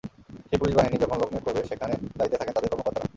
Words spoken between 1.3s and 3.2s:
নিয়োগ করবে, সেখানে দায়িত্বে থাকেন তাদের কর্মকর্তারা।